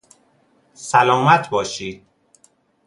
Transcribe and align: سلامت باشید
سلامت 0.73 1.49
باشید 1.49 2.05